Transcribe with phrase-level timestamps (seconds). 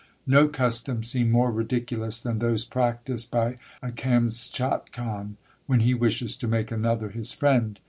[0.25, 5.35] No customs seem more ridiculous than those practised by a Kamschatkan,
[5.67, 7.77] when he wishes to make another his friend.